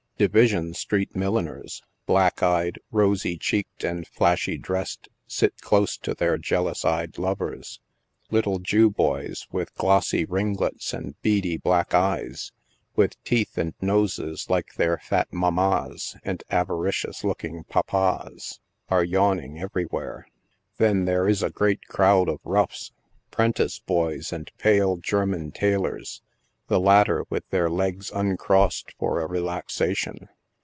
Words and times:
DiTision 0.21 0.75
street 0.75 1.15
milliners, 1.15 1.81
black 2.05 2.43
eyed, 2.43 2.77
rosy 2.91 3.39
cheeked, 3.39 3.83
and 3.83 4.05
flashy 4.07 4.55
dressed 4.55 5.09
sit 5.25 5.59
close 5.61 5.97
to 5.97 6.13
their 6.13 6.37
jealous 6.37 6.85
eyed 6.85 7.17
lovers. 7.17 7.79
Little 8.29 8.59
Jew 8.59 8.91
boys, 8.91 9.47
with 9.51 9.73
glossy 9.73 10.25
ringlets 10.25 10.93
and 10.93 11.19
beady 11.23 11.57
black 11.57 11.95
eyes, 11.95 12.51
with 12.95 13.19
teeth 13.23 13.57
and 13.57 13.73
noses 13.81 14.45
like 14.47 14.75
their 14.75 14.99
fat 14.99 15.33
mammas 15.33 16.15
and 16.23 16.43
avaricious 16.51 17.23
looking 17.23 17.63
papas, 17.63 18.59
are 18.89 19.03
yawning 19.03 19.59
every 19.59 19.85
where. 19.85 20.27
Then 20.77 21.05
there 21.05 21.27
is 21.27 21.41
a 21.41 21.49
great 21.49 21.87
crowd 21.87 22.29
of 22.29 22.41
roughs, 22.43 22.91
prentice 23.31 23.79
boys 23.79 24.31
and 24.31 24.51
pale, 24.59 24.97
German 24.97 25.51
tailors— 25.51 26.21
the 26.71 26.79
latter 26.79 27.25
with 27.29 27.45
their 27.49 27.69
legs 27.69 28.09
uncrossed 28.11 28.93
for 28.97 29.19
a 29.19 29.27
relaxation. 29.27 30.29